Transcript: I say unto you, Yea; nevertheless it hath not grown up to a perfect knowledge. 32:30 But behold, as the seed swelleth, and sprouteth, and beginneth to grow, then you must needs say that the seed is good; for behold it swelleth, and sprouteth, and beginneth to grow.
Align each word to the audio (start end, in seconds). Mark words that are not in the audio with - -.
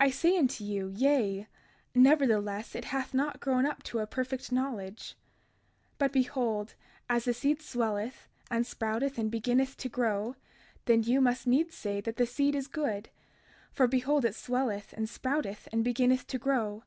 I 0.00 0.08
say 0.08 0.34
unto 0.38 0.64
you, 0.64 0.94
Yea; 0.96 1.46
nevertheless 1.94 2.74
it 2.74 2.86
hath 2.86 3.12
not 3.12 3.38
grown 3.38 3.66
up 3.66 3.82
to 3.82 3.98
a 3.98 4.06
perfect 4.06 4.50
knowledge. 4.50 5.10
32:30 5.98 5.98
But 5.98 6.12
behold, 6.14 6.74
as 7.10 7.26
the 7.26 7.34
seed 7.34 7.60
swelleth, 7.60 8.28
and 8.50 8.64
sprouteth, 8.66 9.18
and 9.18 9.30
beginneth 9.30 9.76
to 9.76 9.90
grow, 9.90 10.36
then 10.86 11.02
you 11.02 11.20
must 11.20 11.46
needs 11.46 11.74
say 11.74 12.00
that 12.00 12.16
the 12.16 12.24
seed 12.24 12.54
is 12.54 12.66
good; 12.66 13.10
for 13.70 13.86
behold 13.86 14.24
it 14.24 14.34
swelleth, 14.34 14.94
and 14.94 15.06
sprouteth, 15.06 15.68
and 15.70 15.84
beginneth 15.84 16.26
to 16.28 16.38
grow. 16.38 16.82